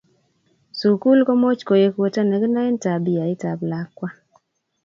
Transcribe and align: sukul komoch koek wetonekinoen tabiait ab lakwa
sukul 0.79 1.19
komoch 1.27 1.61
koek 1.67 1.93
wetonekinoen 2.01 2.75
tabiait 2.83 3.41
ab 3.51 3.59
lakwa 3.71 4.09